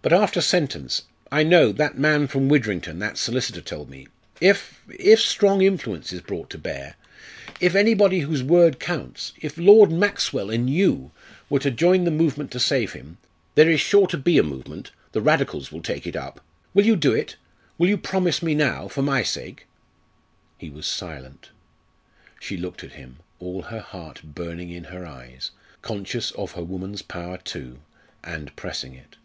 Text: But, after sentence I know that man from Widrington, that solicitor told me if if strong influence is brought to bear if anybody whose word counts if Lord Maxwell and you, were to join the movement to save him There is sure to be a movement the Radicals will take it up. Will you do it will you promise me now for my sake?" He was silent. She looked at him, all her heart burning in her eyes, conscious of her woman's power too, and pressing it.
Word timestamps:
But, 0.00 0.18
after 0.22 0.40
sentence 0.40 1.02
I 1.30 1.42
know 1.42 1.70
that 1.70 1.98
man 1.98 2.28
from 2.28 2.48
Widrington, 2.48 2.98
that 3.00 3.18
solicitor 3.18 3.60
told 3.60 3.90
me 3.90 4.06
if 4.40 4.80
if 4.88 5.20
strong 5.20 5.60
influence 5.60 6.14
is 6.14 6.22
brought 6.22 6.48
to 6.48 6.56
bear 6.56 6.94
if 7.60 7.74
anybody 7.74 8.20
whose 8.20 8.42
word 8.42 8.80
counts 8.80 9.34
if 9.38 9.58
Lord 9.58 9.92
Maxwell 9.92 10.48
and 10.48 10.70
you, 10.70 11.10
were 11.50 11.58
to 11.58 11.70
join 11.70 12.04
the 12.04 12.10
movement 12.10 12.50
to 12.52 12.58
save 12.60 12.94
him 12.94 13.18
There 13.54 13.68
is 13.68 13.82
sure 13.82 14.06
to 14.06 14.16
be 14.16 14.38
a 14.38 14.42
movement 14.42 14.92
the 15.12 15.20
Radicals 15.20 15.70
will 15.70 15.82
take 15.82 16.06
it 16.06 16.16
up. 16.16 16.40
Will 16.72 16.86
you 16.86 16.96
do 16.96 17.12
it 17.12 17.36
will 17.76 17.90
you 17.90 17.98
promise 17.98 18.42
me 18.42 18.54
now 18.54 18.88
for 18.88 19.02
my 19.02 19.22
sake?" 19.22 19.66
He 20.56 20.70
was 20.70 20.86
silent. 20.86 21.50
She 22.40 22.56
looked 22.56 22.82
at 22.82 22.92
him, 22.92 23.18
all 23.40 23.60
her 23.64 23.80
heart 23.80 24.22
burning 24.24 24.70
in 24.70 24.84
her 24.84 25.04
eyes, 25.04 25.50
conscious 25.82 26.30
of 26.30 26.52
her 26.52 26.64
woman's 26.64 27.02
power 27.02 27.36
too, 27.36 27.80
and 28.24 28.56
pressing 28.56 28.94
it. 28.94 29.16